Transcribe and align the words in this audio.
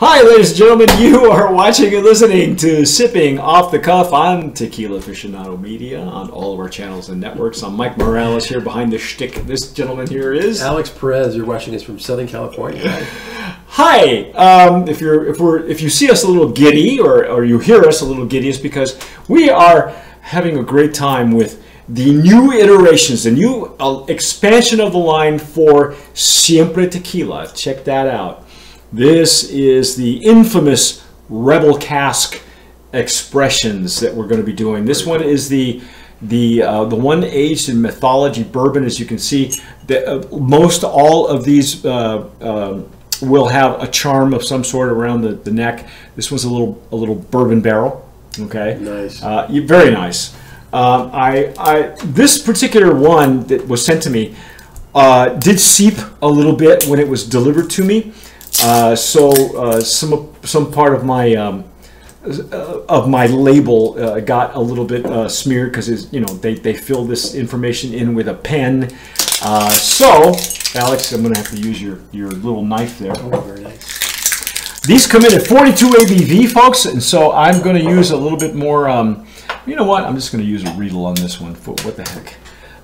Hi, 0.00 0.22
ladies 0.22 0.50
and 0.50 0.58
gentlemen. 0.58 0.88
You 1.00 1.24
are 1.24 1.52
watching 1.52 1.92
and 1.92 2.04
listening 2.04 2.54
to 2.58 2.86
Sipping 2.86 3.40
Off 3.40 3.72
the 3.72 3.80
Cuff 3.80 4.12
on 4.12 4.52
Tequila 4.52 5.00
Aficionado 5.00 5.60
Media 5.60 6.00
on 6.00 6.30
all 6.30 6.54
of 6.54 6.60
our 6.60 6.68
channels 6.68 7.08
and 7.08 7.20
networks. 7.20 7.64
I'm 7.64 7.74
Mike 7.74 7.98
Morales 7.98 8.46
here 8.46 8.60
behind 8.60 8.92
the 8.92 8.98
shtick. 8.98 9.34
This 9.44 9.72
gentleman 9.72 10.06
here 10.06 10.32
is 10.32 10.62
Alex 10.62 10.88
Perez. 10.88 11.34
You're 11.34 11.46
watching 11.46 11.74
us 11.74 11.82
from 11.82 11.98
Southern 11.98 12.28
California. 12.28 12.88
Hi. 13.70 14.30
Um, 14.34 14.86
if 14.86 15.00
you're 15.00 15.26
if 15.26 15.40
we're 15.40 15.66
if 15.66 15.80
you 15.80 15.90
see 15.90 16.08
us 16.08 16.22
a 16.22 16.28
little 16.28 16.52
giddy 16.52 17.00
or 17.00 17.26
or 17.26 17.44
you 17.44 17.58
hear 17.58 17.82
us 17.82 18.00
a 18.00 18.04
little 18.04 18.24
giddy, 18.24 18.48
it's 18.48 18.56
because 18.56 19.00
we 19.26 19.50
are 19.50 19.88
having 20.20 20.58
a 20.58 20.62
great 20.62 20.94
time 20.94 21.32
with 21.32 21.60
the 21.88 22.12
new 22.12 22.52
iterations, 22.52 23.24
the 23.24 23.32
new 23.32 23.74
uh, 23.80 24.04
expansion 24.06 24.78
of 24.78 24.92
the 24.92 24.98
line 24.98 25.40
for 25.40 25.96
Siempre 26.14 26.86
Tequila. 26.86 27.50
Check 27.52 27.82
that 27.82 28.06
out. 28.06 28.47
This 28.92 29.44
is 29.50 29.96
the 29.96 30.16
infamous 30.24 31.06
Rebel 31.28 31.76
Cask 31.76 32.40
expressions 32.92 34.00
that 34.00 34.14
we're 34.14 34.26
going 34.26 34.40
to 34.40 34.46
be 34.46 34.52
doing. 34.54 34.84
This 34.84 35.04
one 35.04 35.22
is 35.22 35.48
the 35.48 35.82
the 36.22 36.62
uh, 36.62 36.84
the 36.84 36.96
one 36.96 37.22
aged 37.22 37.68
in 37.68 37.80
mythology 37.80 38.42
bourbon. 38.42 38.84
As 38.84 38.98
you 38.98 39.06
can 39.06 39.18
see, 39.18 39.52
the, 39.86 40.06
uh, 40.06 40.36
most 40.38 40.82
all 40.84 41.28
of 41.28 41.44
these 41.44 41.84
uh, 41.84 42.28
um 42.40 42.90
will 43.20 43.48
have 43.48 43.82
a 43.82 43.86
charm 43.88 44.32
of 44.32 44.44
some 44.44 44.62
sort 44.62 44.88
around 44.88 45.22
the, 45.22 45.32
the 45.32 45.50
neck. 45.50 45.88
This 46.16 46.30
one's 46.30 46.44
a 46.44 46.50
little 46.50 46.82
a 46.92 46.96
little 46.96 47.14
bourbon 47.16 47.60
barrel. 47.60 48.08
Okay, 48.40 48.78
Nice. 48.80 49.22
uh, 49.22 49.48
very 49.64 49.90
nice. 49.90 50.34
Um, 50.72 51.10
I, 51.12 51.52
I 51.58 51.94
this 52.04 52.38
particular 52.40 52.94
one 52.94 53.44
that 53.48 53.66
was 53.66 53.84
sent 53.84 54.02
to 54.04 54.10
me 54.10 54.36
uh, 54.94 55.30
did 55.30 55.58
seep 55.58 55.94
a 56.22 56.28
little 56.28 56.54
bit 56.54 56.84
when 56.84 57.00
it 57.00 57.08
was 57.08 57.24
delivered 57.28 57.70
to 57.70 57.84
me. 57.84 58.12
Uh, 58.62 58.96
so 58.96 59.30
uh, 59.56 59.80
some 59.80 60.34
some 60.42 60.72
part 60.72 60.94
of 60.94 61.04
my 61.04 61.34
um, 61.34 61.64
uh, 62.24 62.80
of 62.88 63.08
my 63.08 63.26
label 63.26 63.98
uh, 63.98 64.20
got 64.20 64.54
a 64.54 64.60
little 64.60 64.84
bit 64.84 65.06
uh, 65.06 65.28
smeared 65.28 65.70
because 65.70 66.12
you 66.12 66.20
know 66.20 66.26
they 66.26 66.54
they 66.54 66.74
fill 66.74 67.04
this 67.04 67.34
information 67.34 67.94
in 67.94 68.14
with 68.14 68.28
a 68.28 68.34
pen. 68.34 68.90
Uh, 69.42 69.70
so 69.70 70.34
Alex, 70.74 71.12
I'm 71.12 71.22
gonna 71.22 71.38
have 71.38 71.50
to 71.50 71.56
use 71.56 71.80
your 71.80 72.00
your 72.10 72.30
little 72.30 72.64
knife 72.64 72.98
there. 72.98 73.12
Oh, 73.16 73.40
very 73.40 73.62
nice. 73.62 74.08
These 74.88 75.06
come 75.06 75.24
in 75.26 75.34
at 75.34 75.46
42 75.46 75.86
ABV, 75.86 76.50
folks, 76.50 76.86
and 76.86 77.02
so 77.02 77.32
I'm 77.32 77.62
going 77.62 77.76
to 77.76 77.82
use 77.82 78.10
a 78.10 78.16
little 78.16 78.38
bit 78.38 78.54
more. 78.54 78.88
Um, 78.88 79.26
you 79.66 79.76
know 79.76 79.84
what? 79.84 80.04
I'm 80.04 80.14
just 80.14 80.32
going 80.32 80.42
to 80.42 80.48
use 80.48 80.64
a 80.64 80.70
Riedel 80.70 81.04
on 81.04 81.14
this 81.14 81.38
one. 81.38 81.54
For, 81.54 81.72
what 81.84 81.96
the 81.96 82.08
heck? 82.08 82.36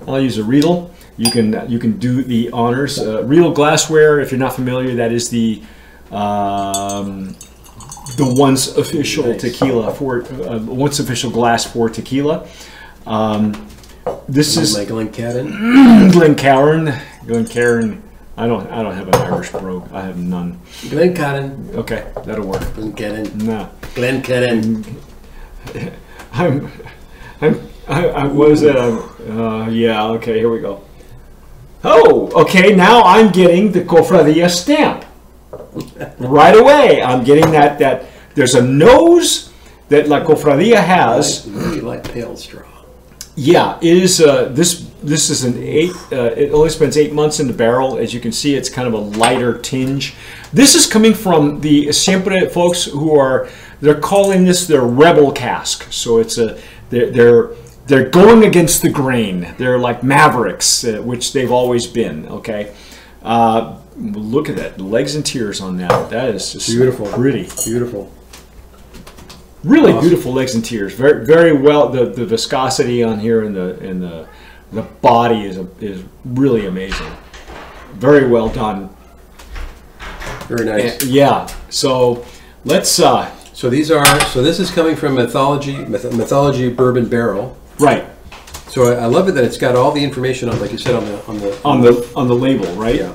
I'll 0.07 0.21
use 0.21 0.37
a 0.37 0.43
Riedel. 0.43 0.93
You 1.17 1.31
can 1.31 1.69
you 1.69 1.79
can 1.79 1.97
do 1.97 2.23
the 2.23 2.51
honors. 2.51 2.99
Uh, 2.99 3.23
Riedel 3.23 3.51
glassware, 3.51 4.19
if 4.19 4.31
you're 4.31 4.39
not 4.39 4.53
familiar, 4.53 4.95
that 4.95 5.11
is 5.11 5.29
the 5.29 5.63
um, 6.11 7.35
the 8.17 8.33
once 8.37 8.75
official 8.77 9.37
tequila 9.37 9.93
for 9.93 10.23
uh, 10.23 10.59
once 10.59 10.99
official 10.99 11.31
glass 11.31 11.65
for 11.65 11.89
tequila. 11.89 12.47
Um, 13.05 13.67
this 14.27 14.57
is 14.57 14.75
My 14.77 14.85
Glencairn. 14.85 16.11
Glencairn. 16.11 16.93
Glencairn. 17.25 18.03
I 18.37 18.47
don't 18.47 18.69
I 18.69 18.83
don't 18.83 18.93
have 18.93 19.07
an 19.07 19.15
Irish 19.15 19.51
brogue. 19.51 19.91
I 19.93 20.01
have 20.01 20.17
none. 20.17 20.59
Glencairn. 20.89 21.69
Okay, 21.75 22.11
that'll 22.25 22.45
work. 22.45 22.61
Glencairn. 22.73 23.37
No. 23.37 23.69
Glencairn. 23.95 24.83
I'm, 26.33 26.69
I'm, 27.41 27.69
I, 27.87 28.07
I 28.09 28.27
that? 28.27 28.77
I'm, 28.77 29.39
uh, 29.39 29.69
yeah, 29.69 30.05
okay, 30.05 30.37
here 30.37 30.51
we 30.51 30.59
go. 30.59 30.83
Oh, 31.87 32.31
okay, 32.41 32.75
now 32.75 33.03
I'm 33.03 33.31
getting 33.31 33.71
the 33.71 33.81
Cofradia 33.81 34.49
stamp. 34.49 35.05
right 36.19 36.57
away, 36.57 37.01
I'm 37.01 37.23
getting 37.23 37.51
that, 37.51 37.77
that, 37.79 38.05
there's 38.33 38.55
a 38.55 38.61
nose 38.63 39.51
that 39.89 40.07
La 40.07 40.25
Cofradia 40.25 40.83
has. 40.83 41.47
I 41.47 41.51
really 41.51 41.81
like 41.81 42.03
pale 42.11 42.35
straw. 42.35 42.63
Yeah, 43.35 43.77
it 43.81 43.97
is, 43.97 44.19
uh, 44.19 44.45
this, 44.45 44.89
this 45.03 45.29
is 45.29 45.43
an 45.43 45.61
eight, 45.61 45.91
uh, 46.11 46.31
it 46.35 46.51
only 46.51 46.69
spends 46.69 46.97
eight 46.97 47.13
months 47.13 47.39
in 47.39 47.47
the 47.47 47.53
barrel. 47.53 47.97
As 47.97 48.13
you 48.13 48.19
can 48.19 48.31
see, 48.31 48.55
it's 48.55 48.69
kind 48.69 48.87
of 48.87 48.93
a 48.93 48.97
lighter 49.19 49.57
tinge. 49.57 50.15
This 50.51 50.73
is 50.73 50.87
coming 50.87 51.13
from 51.13 51.61
the 51.61 51.91
Siempre 51.91 52.49
folks 52.49 52.85
who 52.85 53.19
are, 53.19 53.47
they're 53.81 53.99
calling 53.99 54.45
this 54.45 54.65
their 54.65 54.81
rebel 54.81 55.31
cask. 55.31 55.91
So 55.91 56.17
it's 56.17 56.37
a, 56.39 56.59
they're, 56.89 57.11
they're, 57.11 57.49
they're 57.87 58.09
going 58.09 58.43
against 58.43 58.81
the 58.81 58.89
grain. 58.89 59.53
They're 59.57 59.77
like 59.79 60.03
mavericks, 60.03 60.83
uh, 60.83 61.01
which 61.01 61.33
they've 61.33 61.51
always 61.51 61.85
been, 61.87 62.27
okay? 62.27 62.73
Uh, 63.21 63.77
look 63.97 64.49
at 64.49 64.55
that, 64.57 64.79
legs 64.81 65.15
and 65.15 65.25
tears 65.25 65.61
on 65.61 65.77
that. 65.77 66.09
That 66.09 66.29
is 66.35 66.53
just 66.53 66.67
Beautiful. 66.69 67.07
pretty. 67.07 67.47
Beautiful. 67.63 68.11
Really 69.63 69.93
Awesome. 69.93 70.07
beautiful 70.09 70.33
legs 70.33 70.53
and 70.53 70.63
tears. 70.63 70.93
Very 70.93 71.25
very 71.25 71.51
well. 71.53 71.89
The, 71.89 72.05
the 72.05 72.23
viscosity 72.25 73.03
on 73.03 73.19
here 73.19 73.43
and 73.43 73.55
the 73.55 73.79
and 73.79 73.99
the 74.01 74.27
the 74.71 74.83
body 74.83 75.45
is 75.45 75.57
a, 75.57 75.67
is 75.79 76.03
really 76.23 76.67
amazing. 76.67 77.11
Very 77.93 78.27
well 78.27 78.47
done. 78.49 78.95
Very 80.47 80.65
nice. 80.65 81.01
And- 81.01 81.09
yeah. 81.09 81.47
So 81.71 82.23
let's 82.63 82.99
uh 82.99 83.31
So 83.53 83.69
these 83.71 83.89
are. 83.89 84.05
So 84.25 84.43
this 84.43 84.59
is 84.59 84.69
coming 84.69 84.95
from 84.95 85.15
Mythology 85.15 85.77
Myth- 85.77 86.13
Mythology 86.13 86.69
Bourbon 86.69 87.07
Barrel. 87.09 87.57
Right 87.79 88.05
So 88.69 88.91
I, 88.91 89.03
I 89.03 89.05
love 89.05 89.27
it 89.29 89.33
that 89.33 89.43
it's 89.43 89.57
got 89.57 89.75
all 89.75 89.91
the 89.91 90.03
information 90.03 90.49
on, 90.49 90.59
like 90.59 90.71
you 90.71 90.77
said, 90.77 90.95
on 90.95 91.05
the 91.05 91.25
on 91.27 91.37
the 91.39 91.61
on 91.63 91.81
the 91.81 92.11
on 92.15 92.27
the 92.27 92.35
label, 92.35 92.67
right? 92.75 92.95
Yeah. 92.95 93.13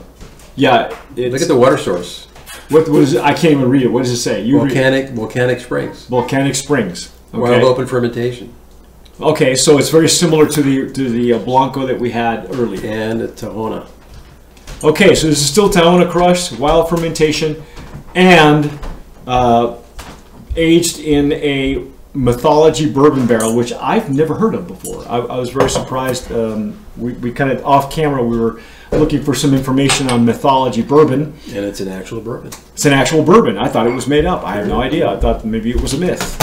Yeah. 0.56 0.96
It's, 1.16 1.32
Look 1.32 1.42
at 1.42 1.48
the 1.48 1.56
water 1.56 1.76
source. 1.78 2.26
what 2.70 2.88
was 2.88 3.16
I 3.16 3.32
can't 3.34 3.54
even 3.54 3.68
read 3.68 3.82
it. 3.82 3.88
What 3.88 4.02
does 4.04 4.12
it 4.12 4.18
say? 4.18 4.42
You 4.42 4.56
read 4.58 4.72
Volcanic 4.72 5.10
Volcanic 5.10 5.60
Springs. 5.60 6.06
Volcanic 6.06 6.54
Springs. 6.54 7.12
Wild 7.32 7.62
open 7.62 7.86
fermentation. 7.86 8.52
Okay. 9.20 9.54
So 9.54 9.78
it's 9.78 9.90
very 9.90 10.08
similar 10.08 10.46
to 10.48 10.62
the 10.62 10.92
to 10.92 11.10
the 11.10 11.34
uh, 11.34 11.38
Blanco 11.38 11.86
that 11.86 11.98
we 11.98 12.10
had 12.10 12.48
earlier. 12.54 12.80
And 12.90 13.22
a 13.22 13.28
Tahona. 13.28 13.86
Okay, 14.82 15.14
so 15.14 15.26
this 15.26 15.38
is 15.38 15.50
still 15.50 15.68
Tahona 15.68 16.10
Crush, 16.10 16.52
wild 16.52 16.88
fermentation, 16.88 17.62
and 18.14 18.70
uh, 19.26 19.76
aged 20.56 21.00
in 21.00 21.32
a 21.32 21.84
mythology 22.14 22.90
bourbon 22.90 23.26
barrel, 23.26 23.54
which 23.54 23.72
I've 23.72 24.10
never 24.10 24.34
heard 24.34 24.54
of 24.54 24.66
before. 24.66 25.06
I, 25.08 25.18
I 25.18 25.38
was 25.38 25.50
very 25.50 25.70
surprised. 25.70 26.30
Um, 26.32 26.84
we 26.96 27.12
we 27.14 27.32
kind 27.32 27.50
of 27.50 27.64
off 27.64 27.92
camera, 27.92 28.22
we 28.24 28.38
were 28.38 28.60
looking 28.92 29.22
for 29.22 29.34
some 29.34 29.54
information 29.54 30.10
on 30.10 30.24
mythology 30.24 30.82
bourbon. 30.82 31.34
And 31.54 31.64
it's 31.64 31.80
an 31.80 31.88
actual 31.88 32.20
bourbon. 32.20 32.50
It's 32.74 32.84
an 32.86 32.92
actual 32.92 33.22
bourbon. 33.22 33.56
I 33.56 33.68
thought 33.68 33.86
it 33.86 33.94
was 33.94 34.08
made 34.08 34.24
up. 34.24 34.42
I 34.44 34.56
have 34.56 34.66
no 34.66 34.80
idea. 34.80 35.08
I 35.08 35.16
thought 35.20 35.44
maybe 35.44 35.70
it 35.70 35.80
was 35.80 35.94
a 35.94 35.98
myth. 35.98 36.36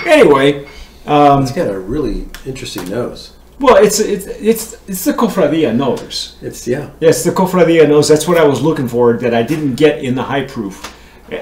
anyway, 0.05 0.65
um, 1.05 1.43
It's 1.43 1.51
got 1.51 1.67
a 1.69 1.79
really 1.79 2.27
interesting 2.45 2.89
nose. 2.89 3.33
well, 3.59 3.77
it's 3.77 3.99
it's 3.99 4.25
it's 4.27 4.73
it's 4.87 5.05
the 5.05 5.13
Cofradia 5.13 5.73
nose. 5.75 6.35
It's 6.41 6.67
yeah. 6.67 6.89
Yes, 6.99 7.23
the 7.23 7.31
Cofradia 7.31 7.87
nose. 7.87 8.07
that's 8.07 8.27
what 8.27 8.37
I 8.37 8.43
was 8.43 8.61
looking 8.61 8.87
for 8.87 9.13
that 9.17 9.33
I 9.33 9.43
didn't 9.43 9.75
get 9.75 10.03
in 10.03 10.15
the 10.15 10.23
high 10.23 10.43
proof. 10.45 10.90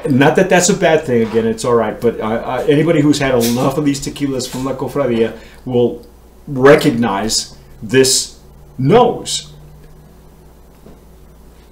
Not 0.10 0.36
that 0.36 0.50
that's 0.50 0.70
a 0.70 0.76
bad 0.78 1.04
thing. 1.06 1.28
Again, 1.28 1.48
it's 1.48 1.66
all 1.66 1.74
right. 1.74 2.00
But 2.00 2.20
uh, 2.20 2.24
uh, 2.26 2.66
anybody 2.68 3.02
who's 3.02 3.18
had 3.20 3.34
enough 3.44 3.78
of 3.78 3.86
these 3.86 4.00
tequilas 4.00 4.48
from 4.48 4.66
La 4.66 4.76
Cofradia 4.76 5.38
will 5.66 6.06
recognize 6.48 7.58
this 7.82 8.40
nose. 8.78 9.52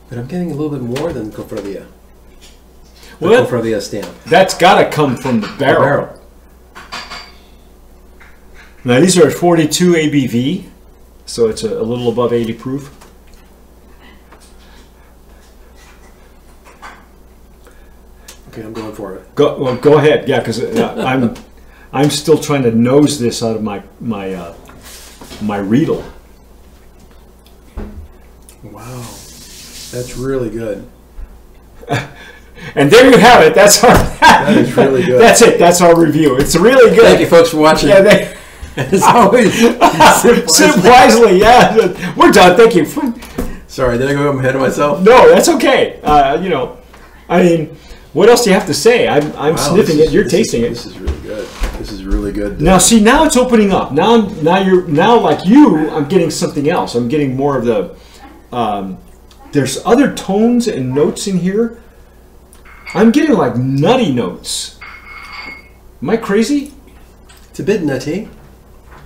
But 0.10 0.18
I'm 0.18 0.26
getting 0.28 0.52
a 0.52 0.56
little 0.56 0.72
bit 0.76 0.82
more 0.82 1.14
than 1.14 1.32
Cofradia. 1.32 1.86
The 3.20 3.28
Well, 3.28 3.46
Cofradia 3.46 3.82
stamp. 3.82 4.08
that's 4.26 4.58
got 4.58 4.82
to 4.82 4.90
come 4.90 5.16
from 5.18 5.42
the 5.42 5.48
The 5.48 5.54
barrel. 5.58 5.82
barrel. 5.82 6.14
Now 8.84 9.00
these 9.00 9.18
are 9.18 9.28
at 9.28 9.34
42 9.34 9.94
ABV, 9.94 10.64
so 11.26 11.50
it's 11.50 11.64
a, 11.64 11.80
a 11.80 11.84
little 11.84 12.10
above 12.10 12.32
80 12.34 12.54
proof. 12.54 13.07
Okay, 18.58 18.66
I'm 18.66 18.74
going 18.74 18.92
for 18.92 19.14
it. 19.14 19.36
Go 19.36 19.56
well, 19.62 19.78
go 19.78 20.00
ahead. 20.00 20.28
Yeah, 20.28 20.40
because 20.40 20.60
I'm 20.76 21.36
I'm 21.94 22.10
still 22.10 22.40
trying 22.40 22.64
to 22.64 22.72
nose 22.72 23.20
this 23.20 23.44
out 23.44 23.56
of 23.56 23.62
my 23.62 23.84
my 24.00 24.34
uh, 24.34 24.56
my 25.44 25.58
Riedel. 25.58 26.04
Wow, 28.64 29.02
that's 29.92 30.18
really 30.18 30.50
good. 30.50 30.88
And 32.76 32.92
there 32.92 33.10
you 33.10 33.18
have 33.18 33.44
it. 33.44 33.54
That's 33.54 33.82
our. 33.84 33.94
That 33.94 34.58
is 34.58 34.76
really 34.76 35.06
good. 35.06 35.22
That's 35.22 35.42
it. 35.42 35.58
That's 35.58 35.80
our 35.80 35.98
review. 35.98 36.38
It's 36.38 36.56
really 36.56 36.94
good. 36.94 37.04
Thank 37.04 37.20
you, 37.22 37.28
folks, 37.28 37.52
for 37.52 37.58
watching. 37.58 37.90
Yeah, 37.90 38.02
they, 38.02 38.36
As 38.76 39.04
always, 39.04 39.54
sip 39.54 40.50
Sip 40.50 40.76
wisely. 40.84 40.90
wisely. 40.90 41.40
Yeah, 41.40 42.16
we're 42.16 42.32
done. 42.32 42.58
Thank 42.58 42.76
you. 42.76 42.86
Sorry, 43.68 43.98
did 43.98 44.10
I 44.10 44.14
go 44.14 44.38
ahead 44.38 44.56
of 44.56 44.62
myself? 44.62 45.02
No, 45.04 45.30
that's 45.30 45.48
okay. 45.48 46.02
Uh, 46.02 46.42
you 46.42 46.50
know, 46.50 46.78
I 47.30 47.44
mean, 47.44 47.78
what 48.18 48.30
else 48.30 48.44
do 48.44 48.50
you 48.50 48.56
have 48.56 48.66
to 48.66 48.74
say? 48.74 49.08
I'm, 49.08 49.26
I'm 49.34 49.54
Wow, 49.54 49.56
sniffing 49.58 49.98
this 49.98 50.08
it. 50.08 50.12
You're 50.12 50.24
tasting 50.24 50.64
is, 50.64 50.88
it. 50.88 50.90
This 50.90 50.96
is 50.96 51.00
really 51.00 51.22
good. 51.22 51.48
This 51.78 51.92
is 51.92 52.04
really 52.04 52.32
good. 52.32 52.60
Now, 52.60 52.80
see, 52.80 53.00
now 53.00 53.26
it's 53.26 53.38
opening 53.38 53.72
up. 53.72 53.92
Now, 53.92 54.22
now 54.42 54.58
you're 54.58 54.88
now 54.88 55.20
like 55.20 55.46
you. 55.46 55.88
I'm 55.92 56.08
getting 56.08 56.32
something 56.32 56.68
else. 56.68 56.96
I'm 56.96 57.10
getting 57.10 57.36
more 57.36 57.56
of 57.56 57.66
the. 57.66 57.96
Um, 58.52 58.98
there's 59.52 59.86
other 59.86 60.16
tones 60.16 60.68
and 60.68 60.96
notes 60.96 61.28
in 61.28 61.38
here. 61.38 61.80
I'm 62.96 63.12
getting 63.12 63.36
like 63.36 63.56
nutty 63.56 64.12
notes. 64.12 64.80
Am 66.02 66.10
I 66.10 66.18
crazy? 66.18 66.74
It's 67.52 67.60
a 67.60 67.64
bit 67.64 67.84
nutty. 67.84 68.30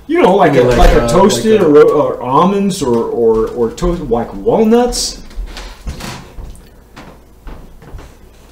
You 0.08 0.22
know, 0.22 0.36
like 0.36 0.54
You 0.54 0.62
a, 0.62 0.64
like, 0.64 0.78
like, 0.78 0.90
a 0.92 1.04
uh, 1.04 1.10
toasted 1.10 1.62
like 1.62 1.70
a- 1.70 1.82
or, 1.82 1.92
or 1.92 2.22
almonds 2.22 2.82
or 2.82 2.98
or 2.98 3.50
or 3.50 3.72
toast 3.72 4.04
like 4.04 4.34
walnuts. 4.34 5.21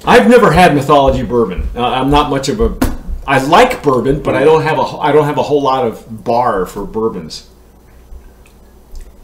I've 0.04 0.28
never 0.28 0.50
had 0.50 0.74
mythology 0.74 1.22
bourbon. 1.22 1.68
Uh, 1.74 1.84
I'm 1.84 2.10
not 2.10 2.30
much 2.30 2.48
of 2.48 2.60
a. 2.60 2.76
I 3.26 3.42
like 3.44 3.82
bourbon, 3.82 4.22
but 4.22 4.34
I 4.34 4.44
don't 4.44 4.62
have 4.62 4.78
a 4.78 4.82
I 4.82 5.12
don't 5.12 5.24
have 5.26 5.38
a 5.38 5.42
whole 5.42 5.62
lot 5.62 5.86
of 5.86 6.24
bar 6.24 6.66
for 6.66 6.84
bourbons. 6.84 7.48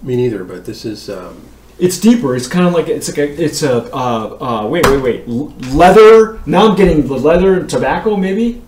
Me 0.02 0.16
neither, 0.16 0.44
but 0.44 0.64
this 0.66 0.84
is. 0.84 1.08
Um, 1.10 1.42
It's 1.78 1.98
deeper. 1.98 2.34
It's 2.36 2.46
kind 2.48 2.66
of 2.66 2.72
like 2.72 2.88
it's 2.88 3.08
like 3.08 3.18
a 3.18 3.44
it's 3.44 3.62
a 3.62 3.92
uh, 3.94 4.36
uh, 4.40 4.66
wait 4.68 4.86
wait 4.86 5.02
wait 5.02 5.28
leather. 5.74 6.40
Now 6.46 6.68
I'm 6.68 6.76
getting 6.76 7.06
the 7.06 7.18
leather 7.18 7.60
and 7.60 7.68
tobacco. 7.68 8.16
Maybe 8.16 8.62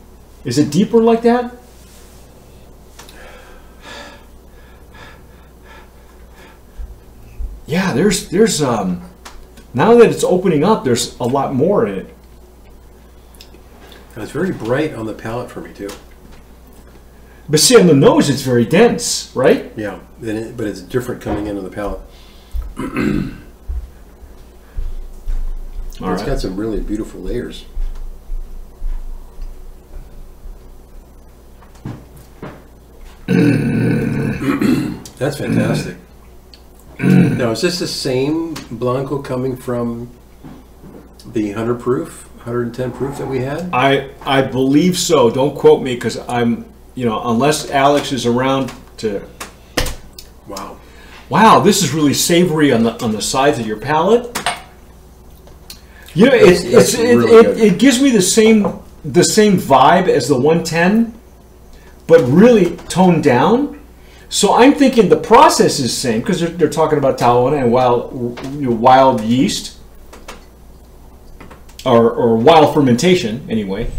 is 0.45 0.59
it 0.59 0.71
deeper 0.71 1.01
like 1.03 1.23
that? 1.23 1.55
Yeah, 7.67 7.93
there's 7.93 8.29
there's 8.31 8.63
um 8.63 9.03
now 9.75 9.95
that 9.95 10.11
it's 10.11 10.25
opening 10.25 10.65
up, 10.65 10.85
there's 10.85 11.19
a 11.19 11.25
lot 11.25 11.55
more 11.55 11.87
in 11.87 11.95
it. 11.99 12.15
it's 14.17 14.33
very 14.33 14.53
bright 14.53 14.95
on 14.95 15.07
the 15.07 15.15
palate 15.15 15.51
for 15.51 15.61
me 15.61 15.73
too. 15.73 15.91
But 17.49 17.61
see, 17.61 17.79
on 17.79 17.87
the 17.87 17.95
nose, 17.95 18.29
it's 18.29 18.43
very 18.43 18.67
dense, 18.67 19.33
right? 19.35 19.73
Yeah, 19.77 20.01
it, 20.21 20.57
but 20.57 20.67
it's 20.67 20.83
different 20.83 21.23
coming 21.23 21.47
in 21.47 21.57
on 21.57 21.65
the 21.65 21.71
palate. 21.71 22.01
It's 26.01 26.01
right. 26.01 26.27
got 26.27 26.41
some 26.41 26.57
really 26.57 26.79
beautiful 26.79 27.21
layers. 27.21 27.65
That's 35.19 35.37
fantastic. 35.37 35.97
Now, 36.99 37.53
is 37.53 37.63
this 37.63 37.79
the 37.79 37.87
same 37.87 38.55
Blanco 38.71 39.21
coming 39.21 39.57
from 39.57 40.11
the 41.27 41.55
100 41.55 41.81
proof, 41.81 42.25
110 42.37 42.93
proof 42.93 43.19
that 43.19 43.27
we 43.27 43.41
had? 43.41 43.71
I 43.73 44.11
I 44.23 44.43
believe 44.43 44.99
so. 44.99 45.31
Don't 45.31 45.55
quote 45.55 45.83
me 45.83 45.95
because 45.95 46.19
I'm 46.29 46.65
you 46.95 47.07
know 47.07 47.23
unless 47.29 47.71
Alex 47.71 48.13
is 48.13 48.27
around 48.27 48.73
to 48.99 49.27
Wow. 50.49 50.79
Wow, 51.29 51.61
this 51.61 51.83
is 51.83 51.93
really 51.93 52.15
savory 52.15 52.73
on 52.73 52.83
the 52.83 53.03
on 53.05 53.13
the 53.13 53.21
sides 53.21 53.59
of 53.59 53.67
your 53.67 53.77
palate. 53.77 54.27
You 56.15 56.27
know, 56.27 56.35
it, 56.35 56.65
it's, 56.65 56.95
it, 56.95 57.15
really 57.15 57.33
it, 57.33 57.43
good. 57.45 57.59
it 57.59 57.79
gives 57.79 58.01
me 58.01 58.11
the 58.11 58.23
same 58.23 58.81
the 59.05 59.23
same 59.23 59.59
vibe 59.59 60.09
as 60.09 60.27
the 60.27 60.35
110, 60.35 61.15
but 62.07 62.23
really 62.23 62.77
toned 62.89 63.23
down. 63.23 63.78
So 64.29 64.55
I'm 64.55 64.75
thinking 64.75 65.09
the 65.09 65.17
process 65.17 65.79
is 65.79 65.85
the 65.85 65.89
same 65.89 66.21
because 66.21 66.41
they're, 66.41 66.51
they're 66.51 66.69
talking 66.69 66.99
about 66.99 67.19
Tahona 67.19 67.63
and 67.63 67.73
wild 67.73 68.13
you 68.55 68.69
know, 68.69 68.77
wild 68.77 69.23
yeast 69.23 69.79
or 71.87 72.11
or 72.11 72.37
wild 72.37 72.75
fermentation 72.75 73.47
anyway. 73.49 73.91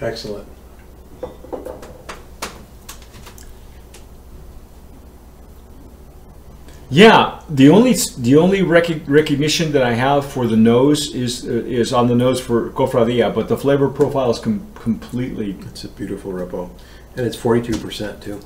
Excellent. 0.00 0.48
Yeah, 6.92 7.40
the 7.48 7.68
only 7.68 7.94
the 8.18 8.36
only 8.36 8.62
rec- 8.62 9.06
recognition 9.06 9.70
that 9.72 9.82
I 9.84 9.92
have 9.94 10.26
for 10.26 10.46
the 10.48 10.56
nose 10.56 11.14
is 11.14 11.46
uh, 11.46 11.52
is 11.52 11.92
on 11.92 12.08
the 12.08 12.16
nose 12.16 12.40
for 12.40 12.70
Cofradia, 12.70 13.32
but 13.32 13.48
the 13.48 13.56
flavor 13.56 13.88
profile 13.88 14.30
is 14.30 14.40
com- 14.40 14.66
completely. 14.74 15.56
It's 15.66 15.84
a 15.84 15.88
beautiful 15.88 16.32
repo. 16.32 16.70
And 17.16 17.26
it's 17.26 17.36
42% 17.36 18.22
too. 18.22 18.40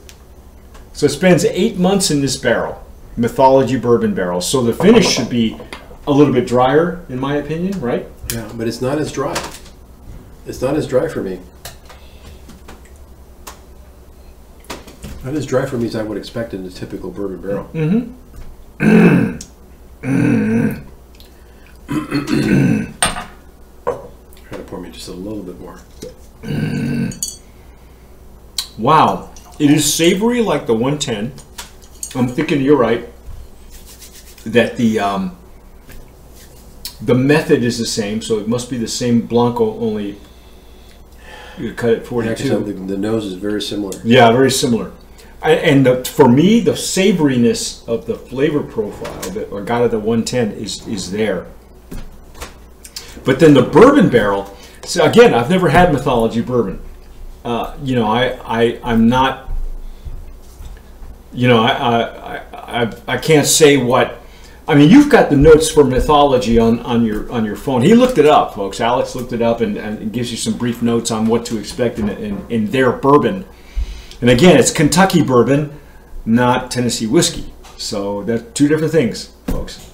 So 0.95 1.07
it 1.07 1.11
spends 1.11 1.45
eight 1.45 1.77
months 1.77 2.13
in 2.13 2.21
this 2.21 2.37
barrel, 2.37 2.81
Mythology 3.17 3.77
bourbon 3.77 4.15
barrel. 4.15 4.41
So 4.41 4.63
the 4.63 4.73
finish 4.73 5.09
should 5.09 5.29
be 5.29 5.59
a 6.07 6.13
little 6.13 6.33
bit 6.33 6.47
drier, 6.47 7.05
in 7.09 7.19
my 7.19 7.35
opinion, 7.37 7.81
right? 7.81 8.07
Yeah, 8.33 8.49
but 8.55 8.69
it's 8.69 8.81
not 8.81 8.99
as 8.99 9.11
dry. 9.11 9.37
It's 10.47 10.63
not 10.63 10.77
as 10.77 10.87
dry 10.87 11.09
for 11.09 11.21
me. 11.21 11.41
Not 15.25 15.35
as 15.35 15.47
dry 15.47 15.67
for 15.67 15.79
me 15.79 15.87
as 15.87 15.97
I 15.97 16.05
would 16.05 16.17
expect 16.17 16.55
in 16.55 16.65
a 16.65 16.71
typical 16.71 17.11
bourbon 17.11 17.41
barrel. 17.41 17.69
Mm-hmm. 17.75 18.13
Try 24.45 24.59
to 24.59 24.65
pour 24.65 24.81
me 24.81 24.91
just 24.91 25.09
a 25.09 25.13
little 25.13 25.43
bit 25.43 25.59
more. 25.59 25.81
Wow, 28.79 29.31
it 29.59 29.71
is 29.71 29.93
savory 29.93 30.43
like 30.43 30.67
the 30.67 30.75
110. 30.75 31.33
I'm 32.17 32.29
thinking 32.29 32.61
you're 32.61 32.77
right. 32.77 33.09
That 34.47 34.77
the 34.77 35.01
um, 35.01 35.37
the 37.01 37.15
method 37.15 37.63
is 37.65 37.79
the 37.79 37.87
same, 37.87 38.21
so 38.23 38.39
it 38.39 38.47
must 38.49 38.69
be 38.71 38.77
the 38.77 38.89
same 38.89 39.23
Blanco, 39.23 39.79
only 39.79 40.17
you 41.59 41.73
cut 41.73 41.91
it 41.91 42.07
42. 42.07 42.31
Actually, 42.33 42.73
the, 42.73 42.81
the 42.81 42.97
nose 42.99 43.25
is 43.25 43.35
very 43.35 43.63
similar. 43.63 43.99
Yeah, 44.05 44.31
very 44.33 44.51
similar. 44.51 44.93
I- 45.43 45.53
And 45.57 45.87
the, 45.87 46.05
for 46.05 46.29
me, 46.29 46.61
the 46.61 46.73
savoriness 46.73 47.87
of 47.89 48.07
the 48.07 48.17
flavor 48.17 48.63
profile 48.63 49.21
that 49.33 49.53
I 49.53 49.61
got 49.65 49.83
at 49.83 49.91
the 49.91 49.99
110 49.99 50.53
is 50.53 50.87
is 50.87 51.11
there. 51.11 51.47
But 53.25 53.39
then 53.41 53.55
the 53.55 53.63
bourbon 53.63 54.11
barrel. 54.11 54.55
So 54.85 55.05
again, 55.05 55.33
I've 55.33 55.49
never 55.49 55.71
had 55.71 55.93
mythology 55.93 56.43
bourbon. 56.43 56.81
Uh, 57.45 57.75
you 57.83 57.95
know, 57.95 58.07
I, 58.07 58.39
I 58.45 58.81
I'm 58.85 59.09
not. 59.09 59.44
You 61.35 61.49
know, 61.49 61.63
I 61.63 61.73
I, 61.73 62.83
I 62.83 62.93
I 63.09 63.19
can't 63.19 63.47
say 63.47 63.77
what. 63.77 64.21
I 64.67 64.75
mean, 64.75 64.91
you've 64.91 65.11
got 65.11 65.29
the 65.29 65.37
notes 65.37 65.71
for 65.71 65.85
mythology 65.85 66.59
on, 66.59 66.81
on 66.81 67.05
your 67.05 67.31
on 67.31 67.45
your 67.45 67.57
phone. 67.57 67.83
He 67.83 67.95
looked 67.95 68.17
it 68.17 68.25
up, 68.25 68.55
folks. 68.55 68.81
Alex 68.81 69.15
looked 69.15 69.35
it 69.35 69.43
up 69.43 69.61
and, 69.61 69.77
and 69.77 70.11
gives 70.11 70.31
you 70.31 70.39
some 70.39 70.57
brief 70.57 70.81
notes 70.81 71.11
on 71.11 71.27
what 71.27 71.45
to 71.47 71.59
expect 71.59 71.99
in, 71.99 72.09
in, 72.09 72.47
in 72.49 72.71
their 72.71 72.91
bourbon. 72.91 73.45
And 74.23 74.31
again, 74.31 74.57
it's 74.57 74.71
Kentucky 74.71 75.23
bourbon, 75.23 75.79
not 76.25 76.71
Tennessee 76.71 77.07
whiskey. 77.07 77.53
So 77.77 78.23
that's 78.23 78.43
two 78.55 78.69
different 78.69 78.93
things, 78.93 79.35
folks. 79.49 79.93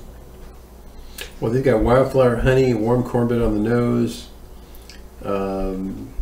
Well, 1.41 1.51
they've 1.51 1.65
got 1.65 1.81
wildflower 1.81 2.37
honey, 2.37 2.73
warm 2.75 3.03
cornbread 3.03 3.43
on 3.43 3.55
the 3.55 3.69
nose, 3.69 4.29
um, 5.25 6.13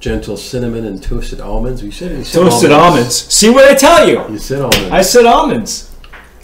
gentle 0.00 0.36
cinnamon 0.36 0.84
and 0.86 1.02
toasted 1.02 1.40
almonds. 1.40 1.82
You 1.82 1.90
said, 1.92 2.16
you 2.16 2.24
said 2.24 2.40
Toasted 2.40 2.72
almonds. 2.72 3.14
See 3.32 3.50
what 3.50 3.70
I 3.70 3.74
tell 3.74 4.08
you? 4.08 4.26
You 4.32 4.38
said 4.38 4.60
almonds. 4.62 4.90
I 4.90 5.02
said 5.02 5.26
almonds. 5.26 5.94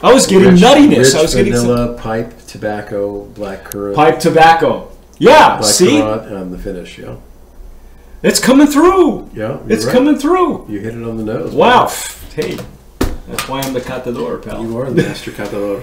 I 0.02 0.12
was 0.12 0.26
getting 0.26 0.50
Rich- 0.50 0.60
nuttiness. 0.60 0.98
Rich 0.98 1.14
I 1.14 1.22
was 1.22 1.34
getting 1.34 1.54
vanilla, 1.54 1.94
pipe, 1.98 2.46
tobacco, 2.46 3.24
black 3.24 3.64
currant, 3.64 3.96
pipe 3.96 4.20
tobacco. 4.20 4.90
Yeah, 5.18 5.56
black 5.58 5.64
see, 5.72 6.00
on 6.02 6.50
the 6.50 6.58
finish. 6.58 6.98
Yeah, 6.98 7.16
it's 8.22 8.38
coming 8.38 8.66
through. 8.66 9.30
yeah, 9.32 9.58
It's 9.68 9.86
right. 9.86 9.92
coming 9.94 10.18
through. 10.18 10.66
You 10.68 10.80
hit 10.80 10.94
it 10.94 11.02
on 11.02 11.16
the 11.16 11.24
nose. 11.24 11.54
Wow. 11.54 11.88
Hey, 12.34 12.58
that's 13.26 13.48
why 13.48 13.60
I'm 13.62 13.72
the 13.72 13.80
catador, 13.80 14.44
pal. 14.44 14.62
You 14.62 14.76
are 14.78 14.90
the 14.90 15.02
master 15.08 15.30
catador. 15.30 15.82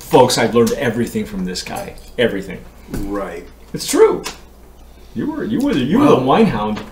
Folks, 0.00 0.36
I've 0.36 0.54
learned 0.56 0.72
everything 0.72 1.24
from 1.24 1.44
this 1.44 1.62
guy. 1.62 1.96
Everything. 2.18 2.64
Right. 2.90 3.44
It's 3.72 3.86
true. 3.86 4.24
You 5.14 5.30
were 5.30 5.44
you 5.44 5.60
were 5.60 5.74
the, 5.74 5.80
you 5.80 5.98
were 6.00 6.06
the 6.06 6.16
Wow. 6.16 6.24
wine 6.24 6.46
hound. 6.46 6.82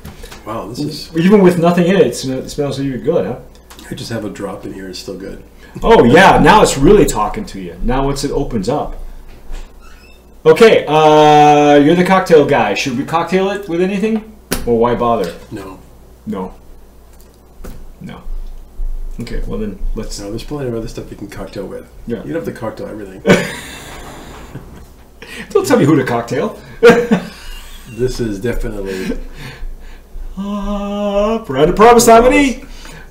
Wow. 0.47 0.69
This 0.69 0.81
is. 0.81 1.17
Even 1.17 1.43
with 1.43 1.59
nothing 1.59 1.87
in 1.87 1.97
it, 1.97 2.07
it 2.07 2.51
smells 2.51 2.81
even 2.81 3.01
good, 3.03 3.27
huh? 3.27 3.41
I 3.91 3.95
just 3.95 4.11
have 4.11 4.25
a 4.25 4.31
drop 4.31 4.65
in 4.65 4.73
here. 4.73 4.89
It's 4.89 4.99
still 4.99 5.19
good. 5.19 5.43
Oh 5.83 6.05
yeah, 6.05 6.39
now 6.39 6.63
it's 6.63 6.77
really 6.79 7.07
talking 7.07 7.45
to 7.47 7.61
you. 7.61 7.77
Now 7.83 8.05
once 8.07 8.25
it 8.25 8.31
opens 8.31 8.69
up. 8.69 8.97
Okay, 10.45 10.85
uh, 10.87 11.77
you're 11.77 11.95
the 11.95 12.05
cocktail 12.05 12.45
guy. 12.45 12.75
Should 12.75 12.99
we 12.99 13.05
cocktail 13.05 13.51
it 13.51 13.69
with 13.69 13.81
anything, 13.81 14.37
or 14.67 14.79
why 14.79 14.95
bother? 14.95 15.35
No. 15.51 15.79
No. 16.27 16.55
No. 18.01 18.23
Okay, 19.21 19.43
well 19.47 19.59
then 19.59 19.79
let's. 19.95 20.19
No. 20.21 20.31
There's 20.31 20.45
plenty 20.45 20.69
of 20.69 20.75
other 20.75 20.89
stuff 20.89 21.11
you 21.11 21.17
can 21.17 21.29
cocktail 21.29 21.67
with. 21.67 21.89
Yeah. 22.07 22.19
You 22.25 22.33
don't 22.33 22.45
have 22.45 22.55
to 22.55 22.61
cocktail 22.61 22.87
everything. 22.89 23.23
Don't 25.51 25.67
tell 25.67 25.79
me 25.79 25.85
who 25.85 25.97
to 25.97 26.05
cocktail. 26.05 26.61
this 27.93 28.21
is 28.21 28.41
definitely. 28.41 29.19
Ah, 30.35 31.45
Brand 31.47 31.69
of 31.69 31.77
Promise 31.77 32.07
nominee. 32.07 32.65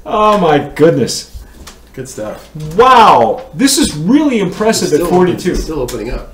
Oh 0.04 0.40
my 0.40 0.58
goodness! 0.58 1.46
Good 1.94 2.10
stuff. 2.10 2.50
Wow, 2.76 3.52
this 3.54 3.78
is 3.78 3.96
really 3.96 4.40
impressive 4.40 4.92
at 4.92 4.96
still- 4.96 5.08
42. 5.10 5.52
It's 5.52 5.64
still 5.64 5.82
opening 5.82 6.10
up. 6.10 6.34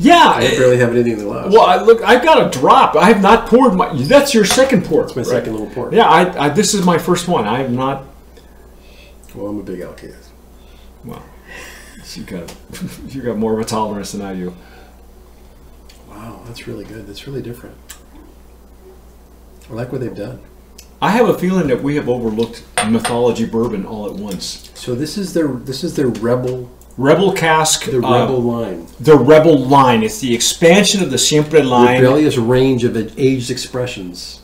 Yeah. 0.00 0.32
I 0.36 0.40
barely 0.56 0.78
have 0.78 0.90
anything 0.90 1.12
in 1.12 1.18
the 1.18 1.24
glass. 1.26 1.52
Well, 1.52 1.62
I, 1.66 1.76
look, 1.76 2.02
I've 2.02 2.24
got 2.24 2.46
a 2.46 2.58
drop. 2.58 2.96
I 2.96 3.04
have 3.08 3.20
not 3.20 3.46
poured 3.46 3.74
my. 3.74 3.92
That's 3.94 4.32
your 4.34 4.44
second 4.44 4.84
pour. 4.86 5.04
It's 5.04 5.14
my 5.14 5.22
second 5.22 5.52
little 5.52 5.70
pour. 5.70 5.92
Yeah, 5.94 6.06
I, 6.08 6.46
I. 6.46 6.48
This 6.48 6.72
is 6.74 6.84
my 6.84 6.98
first 6.98 7.28
one. 7.28 7.46
I 7.46 7.58
have 7.58 7.70
not. 7.70 8.04
Well, 9.34 9.48
I'm 9.48 9.58
a 9.60 9.62
big 9.62 9.80
alkaid. 9.80 10.16
Well, 11.04 11.22
you 12.14 12.22
got 12.24 12.56
you 13.08 13.20
got 13.22 13.36
more 13.36 13.52
of 13.52 13.60
a 13.60 13.64
tolerance 13.64 14.12
than 14.12 14.22
I 14.22 14.34
do. 14.34 14.54
That's 16.46 16.66
really 16.66 16.84
good. 16.84 17.06
That's 17.06 17.26
really 17.26 17.42
different. 17.42 17.76
I 19.70 19.72
like 19.72 19.92
what 19.92 20.00
they've 20.00 20.14
done. 20.14 20.40
I 21.00 21.10
have 21.10 21.28
a 21.28 21.38
feeling 21.38 21.66
that 21.68 21.82
we 21.82 21.96
have 21.96 22.08
overlooked 22.08 22.64
mythology 22.88 23.46
bourbon 23.46 23.84
all 23.84 24.06
at 24.06 24.14
once. 24.14 24.70
So 24.74 24.94
this 24.94 25.18
is 25.18 25.34
their 25.34 25.48
this 25.48 25.84
is 25.84 25.96
their 25.96 26.08
rebel 26.08 26.70
Rebel 26.96 27.32
cask, 27.32 27.86
the 27.86 27.96
uh, 27.96 28.20
rebel 28.20 28.40
line, 28.40 28.86
the 29.00 29.16
Rebel 29.16 29.58
line. 29.58 30.04
It's 30.04 30.20
the 30.20 30.32
expansion 30.32 31.02
of 31.02 31.10
the 31.10 31.18
Siempre 31.18 31.60
line. 31.60 32.00
rebellious 32.00 32.36
range 32.36 32.84
of 32.84 32.96
aged 33.18 33.50
expressions. 33.50 34.42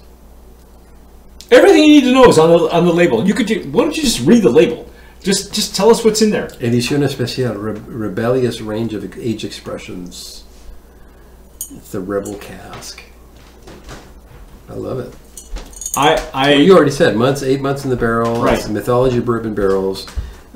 Everything 1.52 1.84
you 1.84 2.00
need 2.00 2.04
to 2.04 2.12
know 2.12 2.24
is 2.28 2.38
on 2.38 2.50
the 2.50 2.74
on 2.74 2.86
the 2.86 2.92
label. 2.92 3.24
You 3.26 3.34
could 3.34 3.46
do, 3.46 3.60
why 3.70 3.84
don't 3.84 3.96
you 3.96 4.02
just 4.02 4.26
read 4.26 4.42
the 4.42 4.50
label? 4.50 4.90
Just 5.22 5.54
just 5.54 5.76
tell 5.76 5.90
us 5.90 6.04
what's 6.04 6.22
in 6.22 6.30
there. 6.30 6.48
Edición 6.58 7.04
especial, 7.04 7.54
re- 7.54 7.78
rebellious 7.86 8.60
range 8.60 8.94
of 8.94 9.16
age 9.16 9.44
expressions. 9.44 10.42
It's 11.76 11.92
the 11.92 12.00
rebel 12.00 12.34
cask. 12.36 13.02
I 14.68 14.74
love 14.74 14.98
it. 14.98 15.14
I 15.96 16.16
I 16.32 16.50
Well, 16.50 16.60
you 16.60 16.74
already 16.76 16.90
said 16.90 17.16
months, 17.16 17.42
eight 17.42 17.60
months 17.60 17.84
in 17.84 17.90
the 17.90 17.96
barrel. 17.96 18.42
Right. 18.42 18.68
Mythology 18.68 19.20
bourbon 19.20 19.54
barrels. 19.54 20.06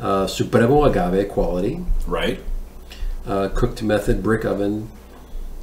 Uh, 0.01 0.27
Supremo 0.27 0.85
agave 0.85 1.29
quality. 1.29 1.85
right. 2.07 2.41
Uh, 3.27 3.49
cooked 3.55 3.83
method 3.83 4.23
brick 4.23 4.45
oven. 4.45 4.91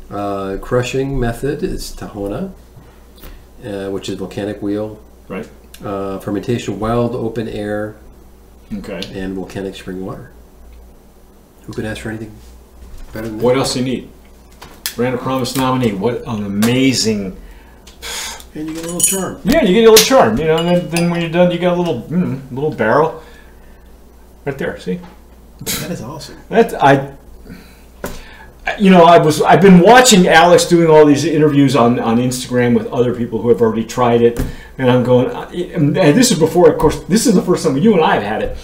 Uh, 0.09 0.57
crushing 0.59 1.19
method 1.19 1.61
is 1.63 1.95
Tahona, 1.95 2.51
uh, 3.63 3.89
which 3.91 4.09
is 4.09 4.15
volcanic 4.15 4.61
wheel. 4.63 4.99
Right. 5.27 5.47
Uh, 5.83 6.17
fermentation 6.19 6.79
wild 6.79 7.15
open 7.15 7.47
air 7.47 7.95
Okay. 8.73 8.99
and 9.13 9.35
volcanic 9.35 9.75
spring 9.75 10.03
water. 10.05 10.31
Who 11.65 11.73
could 11.73 11.85
ask 11.85 12.01
for 12.01 12.09
anything 12.09 12.31
better 13.13 13.27
than 13.27 13.37
that? 13.37 13.43
What 13.43 13.57
else 13.57 13.73
do 13.73 13.79
you 13.79 13.85
need? 13.85 14.09
Brand 14.95 15.15
of 15.15 15.21
Promise 15.21 15.55
nominee. 15.55 15.93
What 15.93 16.21
an 16.27 16.45
amazing. 16.45 17.37
And 18.53 18.67
you 18.67 18.75
get 18.75 18.83
a 18.83 18.87
little 18.87 18.99
charm. 18.99 19.39
Yeah, 19.43 19.63
you 19.63 19.73
get 19.73 19.87
a 19.87 19.91
little 19.91 20.05
charm, 20.05 20.37
you 20.37 20.45
know. 20.45 20.57
And 20.57 20.67
then, 20.67 20.89
then 20.89 21.09
when 21.09 21.21
you're 21.21 21.29
done, 21.29 21.51
you 21.51 21.59
got 21.59 21.77
a 21.77 21.79
little 21.79 22.01
mm, 22.03 22.41
little 22.51 22.73
barrel. 22.73 23.23
Right 24.45 24.57
there. 24.57 24.79
See. 24.79 24.99
That 25.59 25.91
is 25.91 26.01
awesome. 26.01 26.37
That 26.49 26.73
I, 26.83 27.13
you 28.79 28.89
know, 28.89 29.03
I 29.03 29.19
was 29.19 29.41
I've 29.41 29.61
been 29.61 29.79
watching 29.79 30.27
Alex 30.27 30.65
doing 30.65 30.89
all 30.89 31.05
these 31.05 31.23
interviews 31.23 31.75
on 31.75 31.99
on 31.99 32.17
Instagram 32.17 32.75
with 32.75 32.87
other 32.87 33.13
people 33.13 33.41
who 33.41 33.49
have 33.49 33.61
already 33.61 33.85
tried 33.85 34.21
it, 34.21 34.39
and 34.77 34.89
I'm 34.89 35.03
going. 35.03 35.29
And 35.73 35.95
this 35.95 36.31
is 36.31 36.39
before, 36.39 36.71
of 36.71 36.79
course, 36.79 37.03
this 37.03 37.27
is 37.27 37.35
the 37.35 37.41
first 37.41 37.63
time 37.63 37.77
you 37.77 37.93
and 37.93 38.03
I 38.03 38.15
have 38.15 38.23
had 38.23 38.41
it, 38.41 38.57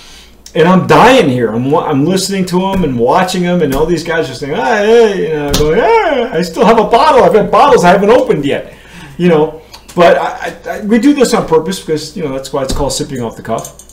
and 0.55 0.67
I'm 0.67 0.87
dying 0.87 1.29
here. 1.29 1.49
I'm 1.49 1.73
I'm 1.75 2.05
listening 2.05 2.45
to 2.45 2.59
them 2.59 2.83
and 2.83 2.97
watching 2.97 3.43
them, 3.43 3.61
and 3.61 3.73
all 3.75 3.85
these 3.85 4.03
guys 4.03 4.29
are 4.29 4.35
saying, 4.35 4.55
ah, 4.55 4.77
hey, 4.77 5.27
you 5.27 5.33
know, 5.33 5.51
going, 5.53 5.79
ah, 5.81 6.33
I 6.33 6.41
still 6.41 6.65
have 6.65 6.79
a 6.79 6.85
bottle. 6.85 7.23
I've 7.23 7.33
got 7.33 7.51
bottles 7.51 7.83
I 7.83 7.89
haven't 7.89 8.09
opened 8.09 8.45
yet, 8.45 8.73
you 9.17 9.29
know. 9.29 9.61
But 9.95 10.17
I, 10.17 10.55
I, 10.69 10.81
we 10.81 10.99
do 10.99 11.13
this 11.13 11.33
on 11.33 11.47
purpose 11.47 11.79
because 11.79 12.15
you 12.15 12.23
know 12.23 12.31
that's 12.31 12.53
why 12.53 12.63
it's 12.63 12.73
called 12.73 12.93
sipping 12.93 13.21
off 13.21 13.35
the 13.35 13.43
cuff 13.43 13.83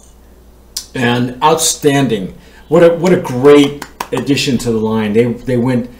and 0.94 1.42
outstanding. 1.42 2.36
What 2.68 2.82
a 2.82 2.94
what 2.94 3.12
a 3.12 3.20
great 3.20 3.84
addition 4.12 4.58
to 4.58 4.70
the 4.70 4.78
line. 4.78 5.12
They 5.12 5.32
they 5.32 5.56
went 5.56 5.90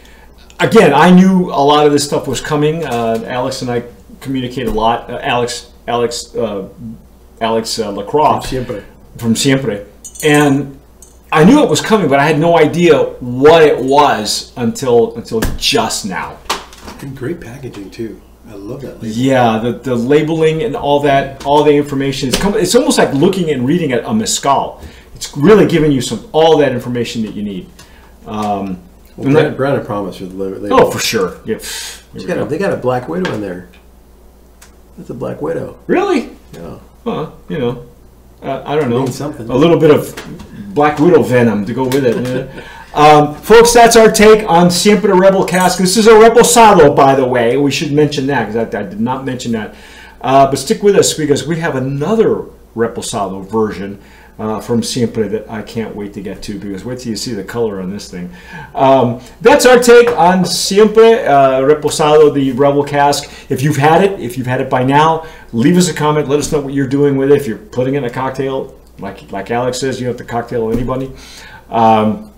again. 0.59 0.93
I 0.93 1.09
knew 1.09 1.49
a 1.49 1.63
lot 1.63 1.85
of 1.85 1.91
this 1.91 2.05
stuff 2.05 2.27
was 2.27 2.41
coming. 2.41 2.85
Uh, 2.85 3.23
Alex 3.27 3.61
and 3.61 3.71
I 3.71 3.83
communicate 4.21 4.67
a 4.67 4.71
lot. 4.71 5.09
Uh, 5.09 5.19
Alex 5.21 5.71
Alex 5.87 6.35
uh, 6.35 6.69
Alex 7.41 7.79
uh, 7.79 7.91
Lacroix 7.91 8.39
Siempre. 8.41 8.83
from 9.17 9.35
Siempre, 9.35 9.85
and 10.23 10.79
I 11.31 11.43
knew 11.43 11.63
it 11.63 11.69
was 11.69 11.81
coming, 11.81 12.07
but 12.07 12.19
I 12.19 12.25
had 12.25 12.39
no 12.39 12.57
idea 12.57 12.97
what 13.19 13.63
it 13.63 13.77
was 13.83 14.53
until 14.57 15.15
until 15.15 15.41
just 15.57 16.05
now. 16.05 16.37
And 17.01 17.15
great 17.17 17.41
packaging 17.41 17.91
too. 17.91 18.21
I 18.47 18.53
love 18.53 18.81
that 18.81 19.01
label. 19.01 19.07
Yeah, 19.07 19.57
the, 19.59 19.71
the 19.73 19.95
labeling 19.95 20.61
and 20.63 20.75
all 20.75 20.99
that, 21.01 21.43
all 21.45 21.63
the 21.63 21.73
information. 21.73 22.29
It's, 22.29 22.37
come, 22.37 22.55
it's 22.55 22.75
almost 22.75 22.97
like 22.97 23.11
looking 23.13 23.49
and 23.49 23.65
reading 23.65 23.91
at 23.91 24.05
a 24.05 24.13
mezcal. 24.13 24.81
It's 25.15 25.35
really 25.35 25.65
giving 25.65 25.91
you 25.91 25.99
some 26.01 26.29
all 26.31 26.57
that 26.59 26.71
information 26.71 27.23
that 27.23 27.33
you 27.33 27.41
need. 27.41 27.69
Um, 28.27 28.79
Well, 29.17 29.33
that- 29.33 29.57
Brand 29.57 29.79
of 29.79 29.85
Promise 29.87 30.19
with 30.19 30.37
the 30.37 30.43
label. 30.43 30.73
oh, 30.79 30.91
for 30.91 30.99
sure. 30.99 31.39
Yeah. 31.45 31.57
They 32.13 32.25
got, 32.25 32.37
a, 32.37 32.41
go. 32.41 32.45
they 32.45 32.57
got 32.59 32.71
a 32.71 32.77
Black 32.77 33.07
Widow 33.09 33.33
in 33.33 33.41
there. 33.41 33.67
That's 34.97 35.09
a 35.09 35.13
Black 35.15 35.41
Widow. 35.41 35.79
Really? 35.87 36.29
Yeah. 36.53 36.79
Well, 37.03 37.37
you 37.49 37.57
know, 37.57 37.85
uh, 38.45 38.63
I 38.65 38.75
don't 38.75 38.89
know. 38.89 39.05
Something. 39.07 39.49
A 39.49 39.55
little 39.55 39.79
bit 39.79 39.91
of 39.91 40.15
Black 40.73 40.99
Widow 40.99 41.23
venom 41.23 41.65
to 41.65 41.73
go 41.73 41.85
with 41.85 42.05
it. 42.05 42.15
yeah. 42.53 42.63
um, 42.93 43.35
folks, 43.35 43.73
that's 43.73 43.95
our 43.95 44.11
take 44.11 44.47
on 44.47 44.69
Siempre 44.69 45.13
Rebel 45.13 45.45
Cask. 45.45 45.77
This 45.77 45.97
is 45.97 46.07
a 46.07 46.11
Reposado, 46.11 46.95
by 46.95 47.15
the 47.15 47.25
way. 47.25 47.57
We 47.57 47.71
should 47.71 47.91
mention 47.91 48.27
that 48.27 48.47
because 48.47 48.73
I, 48.73 48.79
I 48.79 48.83
did 48.83 48.99
not 48.99 49.25
mention 49.25 49.51
that. 49.53 49.75
Uh, 50.21 50.49
but 50.49 50.57
stick 50.57 50.81
with 50.83 50.95
us 50.95 51.13
because 51.13 51.47
we 51.47 51.59
have 51.59 51.75
another 51.75 52.45
Reposado 52.75 53.47
version 53.47 54.01
uh, 54.37 54.59
from 54.59 54.83
Siempre 54.83 55.27
that 55.29 55.49
I 55.49 55.61
can't 55.61 55.95
wait 55.95 56.13
to 56.13 56.21
get 56.21 56.41
to 56.43 56.59
because 56.59 56.83
wait 56.83 56.99
till 56.99 57.09
you 57.09 57.15
see 57.15 57.33
the 57.33 57.43
color 57.43 57.81
on 57.81 57.89
this 57.89 58.09
thing. 58.09 58.29
Um, 58.73 59.21
that's 59.41 59.65
our 59.65 59.79
take 59.79 60.09
on 60.09 60.45
Siempre 60.45 61.25
uh, 61.25 61.61
Reposado, 61.61 62.33
the 62.33 62.51
Rebel 62.51 62.83
Cask. 62.83 63.49
If 63.49 63.61
you've 63.61 63.77
had 63.77 64.03
it, 64.03 64.19
if 64.19 64.37
you've 64.37 64.47
had 64.47 64.61
it 64.61 64.69
by 64.69 64.83
now, 64.83 65.25
leave 65.53 65.77
us 65.77 65.89
a 65.89 65.93
comment. 65.93 66.27
Let 66.27 66.39
us 66.39 66.51
know 66.51 66.59
what 66.59 66.73
you're 66.73 66.87
doing 66.87 67.17
with 67.17 67.31
it. 67.31 67.37
If 67.37 67.47
you're 67.47 67.57
putting 67.57 67.95
it 67.95 67.99
in 67.99 68.03
a 68.05 68.09
cocktail, 68.09 68.79
like 68.99 69.31
like 69.31 69.51
Alex 69.51 69.79
says, 69.79 70.01
you 70.01 70.07
have 70.07 70.17
to 70.17 70.25
cocktail 70.25 70.71
anybody. 70.71 71.11
Um, 71.69 72.31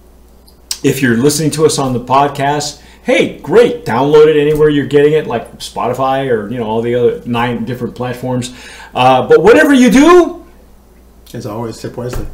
if 0.84 1.02
you're 1.02 1.18
listening 1.18 1.52
to 1.52 1.66
us 1.66 1.80
on 1.80 1.94
the 1.94 2.00
podcast, 2.00 2.82
hey, 3.04 3.40
great, 3.40 3.86
download 3.86 4.28
it 4.28 4.40
anywhere 4.40 4.70
you're 4.70 4.86
getting 4.86 5.14
it, 5.14 5.26
like 5.26 5.60
Spotify 5.60 6.30
or 6.30 6.50
you 6.52 6.60
know 6.60 6.68
all 6.68 6.82
the 6.82 6.94
other 6.94 7.22
nine 7.26 7.66
different 7.66 7.96
platforms. 7.96 8.56
Uh, 8.94 9.28
but 9.28 9.42
whatever 9.42 9.74
you 9.74 9.90
do, 9.90 10.37
As 11.34 11.46
always, 11.46 11.78
tip 11.80 11.98
wisely. 11.98 12.26